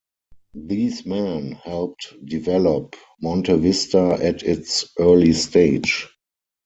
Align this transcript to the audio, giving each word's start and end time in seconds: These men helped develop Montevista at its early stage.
These 0.55 1.05
men 1.05 1.51
helped 1.51 2.15
develop 2.25 2.95
Montevista 3.23 4.19
at 4.19 4.41
its 4.41 4.89
early 4.99 5.31
stage. 5.33 6.09